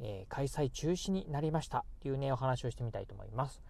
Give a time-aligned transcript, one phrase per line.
[0.00, 3.60] えー、開催中止になりましたというね、お話をしてみたいと思います。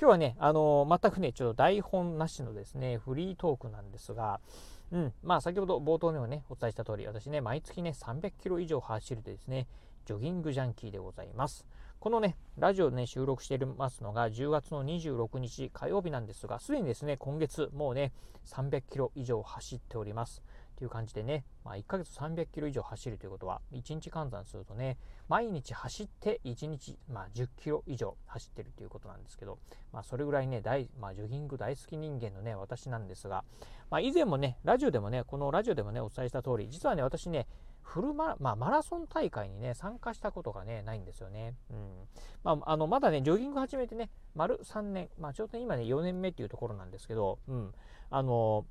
[0.00, 4.40] 今日はね、あのー、全くね、ちょっと台本なしのですね、フリートークなんですが、
[4.92, 9.66] うん、まあ先ほど冒頭でもね、お伝えした通り、私ね、毎月ね、300キロ以上走るでですね、
[10.06, 11.66] ジョギングジャンキーでございます。
[12.00, 18.12] このね、ラジオね、収録していますのが10月の26日火曜日なんですが、すでにですね、今月もうね、
[18.46, 20.42] 300キロ以上走っております。
[20.78, 24.96] という感じでね、まあ、1ヶ月300キロ以上走るということは、1日換算するとね、
[25.28, 29.58] 毎日走って1日、まあ、10キロ以上走ってるということなんですけど、
[29.92, 33.44] まあ、それぐらいね、大まあ、ジョギング大好き人間のね、私なんですが、
[33.90, 37.48] まあ、以前もね、ラジオでもね、このラジオでもね、お伝えした通り、実はね、私ね、
[37.82, 41.56] フルマラ,、まあ、マラソン大会にね、参加したことがね、ないんですよね。
[41.70, 42.08] うん。
[42.44, 47.74] まあ、あの、まだね、ジョギング始めてね、丸3年、まあ、ちょうど今ね、4年目っていうところなんですけど、うん。
[48.10, 48.64] あの、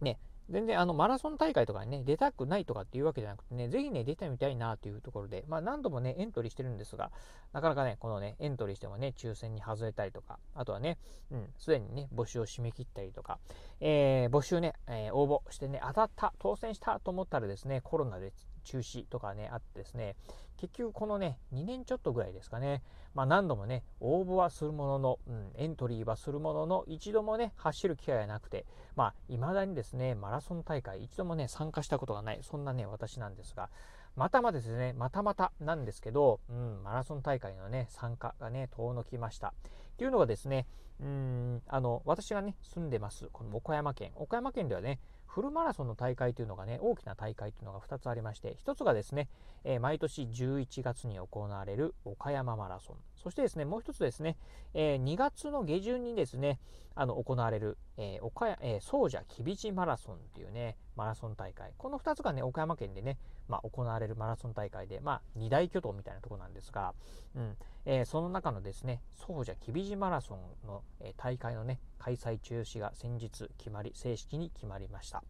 [0.00, 0.20] ね、
[0.50, 7.10] 全然あのマラソン大会とかにね、出たくないとかっていうわけじゃなくてね、ぜひね、出てみたいなというところで、まあ何度もね、エントリーしてるんですが、
[7.52, 10.98] なかなかね、このね、エントリーしてもね、抽選に外れたりとか、あとはね、
[11.30, 13.38] うん、すでにね、募集を締め切ったりとか、
[13.80, 18.32] えー、募集ね、えー、応募してね、当たった、当選したと思ったらですね、コロナで
[18.68, 20.14] 中止とかね、あってですね、
[20.58, 22.82] 結局このね、2年ちょっとぐらいですかね、
[23.14, 33.70] まあ何度もね、応募はするものの、うん、エントリーはするものの、一度もね、走る機会がなくて、まあ、未だにですね、マラソン大会、一度もね、参加したことがない、そんなね、私なんですが、
[34.14, 39.48] またまですね、またまたなんですけど、うん、マラソン大会のね、参加がね、遠のきました。
[39.48, 39.52] っ
[39.96, 40.66] ていうのがですね、
[41.00, 44.12] うん、あの、私がね、住んでます、この岡山県。
[44.16, 49.28] 岡山県ではね、フルマラソンの大会というのがね、大きな大会というのが2つありまして、1つがですね、
[49.62, 52.96] えー、毎年11月に行われる岡山マラソン。
[53.14, 54.36] そしてですね、もう1つですね、
[54.74, 56.58] えー、2月の下旬にですね、
[56.96, 61.72] あの、行われる、えー、岡山、えー、総社吉備地マラソンっていうね、マラソン大会。
[61.78, 66.94] この2つがね、岡山県でね、まあ、行われるマラソン大会で、まあ、二大巨頭みたいなところなんですが、
[67.36, 75.22] うん、えー、その中のですね、総社吉備地マラソンの、え、大会のね、開催中止が先日決まり、正式に決まりました。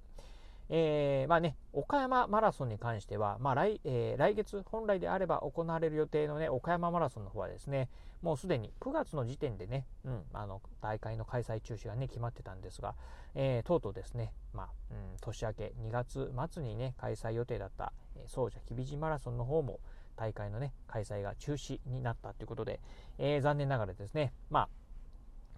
[0.71, 7.89] えー、まあね、岡山マラソンに関しては、まあ来えー、来月、本来であれば行われる予定のね、岡山マラソンの方はですね、
[8.21, 12.95] もうすでに9月の時点でね、うん、あの、大会の開催中止がね、決まってたんですが、
[13.35, 19.81] えー、とうとうですね、まあ、うん、年明け2月末にね、開催予定だった、えー、総社吉備寺マラソンの方も、
[20.17, 22.81] 大会のね、開催が中止になったということで、
[23.19, 24.69] えー、残念ながらですね、まあ、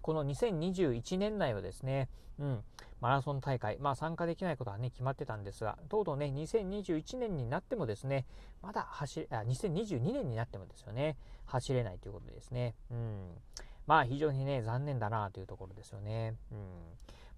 [0.01, 2.63] この2021年内はですね、うん、
[3.01, 8.25] マラソン大会、まあ参加できないことはね、決まってたんですが、とうとうね、2021年になってもですね、
[8.61, 12.75] まだ走れ、あ、2022年になってもですよね、走れないということですね。
[12.91, 13.29] うん。
[13.87, 16.35] まあ非常にね、残念だなというところですよね。
[16.51, 16.57] うん。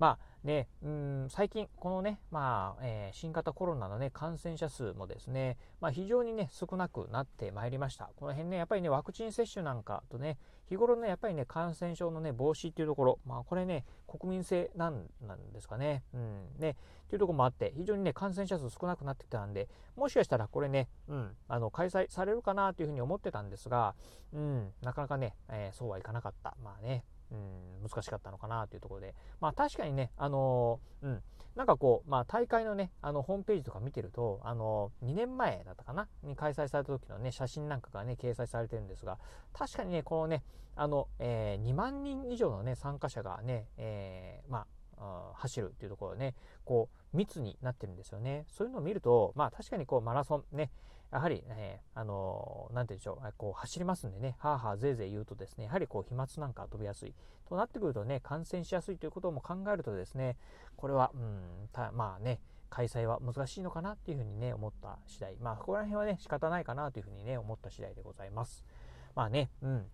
[0.04, 8.10] まあね、うん、最近、このね、まあ、えー、新型コロナのね、感染者数もですね、まあ非常にね、少なくなってまいりました。
[8.18, 10.38] この辺ね、やっぱりね、ワクチン接種なんかとね、
[10.68, 16.04] 日頃ね、やっぱりね、感染症のね、防止っていうところ、まあこれね、国民性なんなんですかね。
[16.14, 16.50] うん。
[16.60, 23.96] ね、っていうところもあって、非常にね、感染者数少なくなってきたんで、もしかしたらこれね、うん、あの、開催されるかなというふうに思ってたんですが、
[24.34, 26.58] うん、なかなかね、えー、そうはいかなかった。
[26.62, 31.24] まあね、うん、難しかったのかなというところで、まあ確かにね、あのー、うん、
[31.56, 36.08] なんかこう、まあ大会のね、あの、ホームページとか見てると、あのー、2年前だったかな？
[36.24, 39.18] に開催された時のね、写真なんかがね、掲載されてるんですが、
[39.52, 40.44] 確かにね、このね、
[40.76, 44.66] あの、えー、2万人以上のね、参加者がね、えー、ま
[44.98, 46.34] あ、走るっていうところね、
[46.66, 48.46] こう、密になってるんですよね。
[48.50, 50.72] そういうのを見ると、まあ確かにこう、マラソンね、
[51.14, 57.14] やはり、ね、あの、なんて言うんでしょう、こう走りますんでね、はあはあぜいぜい言うとですね、やはりこう飛沫なんか飛びやすい。
[57.48, 60.38] となってくるとね、感染しやすいということも考えるとですね、
[60.76, 62.40] これは、うん、たまあね、
[62.72, 65.38] 開催は難しいのかなっていうふうにね、思った次第。
[65.38, 68.66] まあ、ここら辺はね、仕方ないかなというふうにね、思った次第でございます。
[69.14, 69.86] まあね、うん。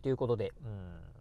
[0.00, 0.68] ということで、う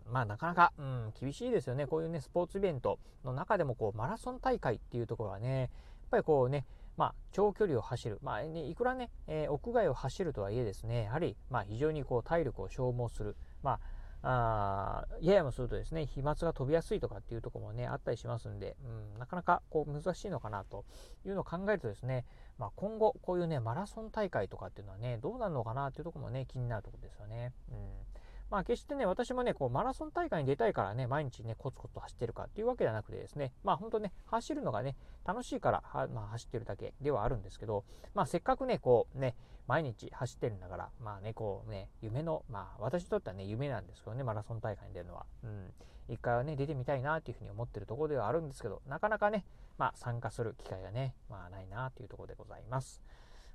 [0.09, 1.87] ん、まあなかなか、うん、厳しいですよね。
[1.87, 5.69] こういうね、スポーツイベントの中でも、こう、マラソン大会っていうところはね、やっ
[6.11, 6.65] ぱりこうね、
[6.99, 13.79] まあ、長距離を走る、まあね、いくらね、えー、屋外を走るとはいえですね、やはり、まあ、非常にこう体力を消耗する、ま
[14.21, 20.83] あ、あややもするとですね、飛沫が飛びやすいとかっていうところもね、あったりしますんで、うん、なかなかこう難しいのかなと
[21.25, 22.25] いうのを考えるとですね、
[22.57, 27.53] まあ、今後、こういうね、マラソン大会とかっていうのはね、どうなるのかなっていうところもね、気になるところですよね。
[27.71, 27.77] うん。
[28.49, 39.35] まあ、決してね、私もね、こうマラソン大会に出たいからね、毎日ね、コツコツ走ってるかっていうわけではなくてですね、まあ本当ね、走るのがね、楽しいから、まあ、走ってるだけではあるんですけど、まあせっかくね、こうね、
[39.67, 45.25] 毎日走ってるんだから、まあね、こうね、夢の、まあ私にとってはね、夢なんですけどね、マラソン大会に出るのは。
[45.43, 45.73] うん。
[46.07, 49.45] 一回はね、出てみたいなというふうに思ってるところではあるんですけど、なかなかね、
[49.77, 53.03] まあ参加する機会がね、まあないなというところでございます。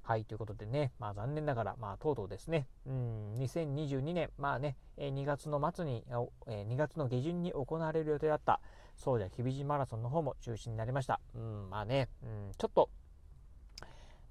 [0.06, 6.04] はい、ということでね、まあ残念ながら、まあとうとうですね、うん、2022年、まあね、2月の末に、
[6.46, 8.60] 2月の下旬に行われる予定だった、
[8.96, 11.20] そうじゃ、日比路マラソンの方も中止になりました。
[11.34, 12.90] うん、まあね、うん、ちょっと、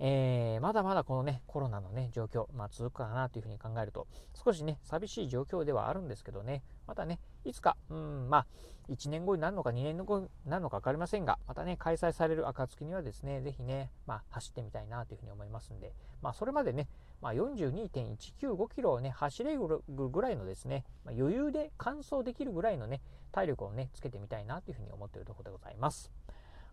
[0.05, 8.45] えー、まだまだこのね、コロナのね、状況、まあ続くかなというふうに考えると、少しね、寂しい状況ではあるんですけどね、またね、いつか、うん、まあ、
[8.89, 16.89] 1年後になるのか2年後になるのか分かりませんが、またね、開催される暁にはですね、ぜひね、まあ、走ってみたいなというふうに思いますんで、まあ、それまでね、
[17.21, 22.99] まあ、42.195キロをね、走れるぐらいのですね、まあ、余裕で完走できるぐらいのね、
[23.31, 26.11] 体力をね、つけてみたいなというふうに思っているところでございます。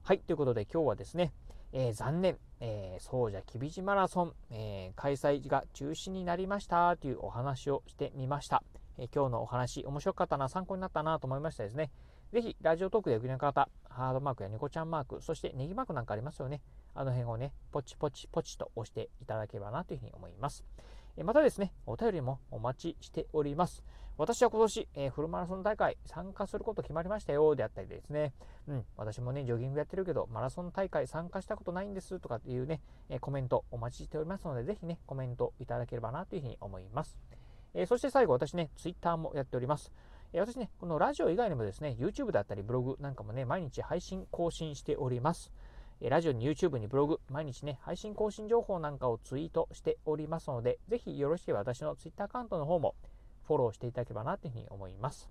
[0.02, 1.32] はい、ということで今日はですね、
[1.72, 8.62] えー、残念、えー、そうじゃ厳しマラソン、えー、開催が中止になりましたというお話をしてみました。
[8.98, 11.90] え今日のお話、面白かったな、参考になったなと思いましたですね。
[12.32, 16.60] ぜひ、ラジオトークでお聞きの方、ハードマークやニコちゃんマーク、そしてネギマークなんかありますよね。
[16.94, 20.64] あの辺をね、ポチポチポチと押していただければなというふうに思います。
[21.24, 23.84] またですね、お便りもお待ちしております。
[24.16, 28.34] 私は今年、えー、フルマラソン大会参加すること決まりましたよ、であったりですね、
[28.68, 37.18] うん、私もね、ジョギングやってるけど、マラソン大会参加したことないんですとかっていうね、えコメントお待ちしておりますので、ぜひね、コメントいただければなというふうに思います。
[37.72, 39.90] えー、そして最後、私ね、ツイッターもやっております。
[40.34, 45.50] え、私ね、このラジオ以外にもですね、YouTube だったりブログなんかもね、毎日配信更新しております。
[46.08, 52.94] ラジオに YouTube にブログ、毎日ね、配信更新情報なんかをツイートしておりますので、ぜひよろしければ私の Twitter アカウントの方も
[53.46, 55.28] フォローしていただければなというふうに思います。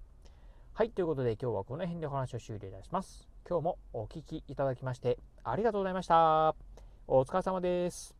[0.74, 3.27] はい、ということで今日はこの辺でお話を終了いたします。
[3.50, 6.56] 今日もお聴きいただきましてありがとうございました。
[7.07, 8.19] お疲れ様です。